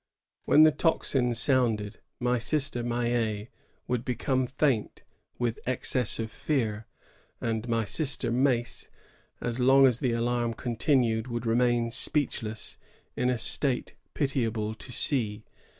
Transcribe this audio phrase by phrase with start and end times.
[0.45, 3.49] When the tocsin sounded, my Sister Maillet
[3.87, 5.03] would become faint
[5.37, 6.87] with excess of fear;
[7.39, 8.89] and my Sister Mactf,
[9.41, 12.79] as long as the alarm con tinued, would remain speechless,
[13.15, 15.45] in a state pitiable to see.